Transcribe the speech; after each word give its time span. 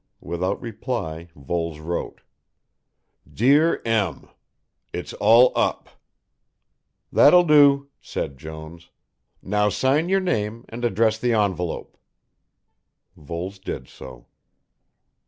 Without 0.19 0.59
reply 0.59 1.27
Voles 1.35 1.77
wrote. 1.77 2.21
"Dear 3.31 3.83
M. 3.85 4.27
"It's 4.91 5.13
all 5.13 5.51
up." 5.55 5.89
"That'll 7.11 7.43
do," 7.43 7.89
said 8.01 8.39
Jones, 8.39 8.89
"now 9.43 9.69
sign 9.69 10.09
your 10.09 10.19
name 10.19 10.65
and 10.69 10.83
address 10.83 11.19
the 11.19 11.33
envelope." 11.33 11.97
Voles 13.15 13.59
did 13.59 13.87
so. 13.87 14.25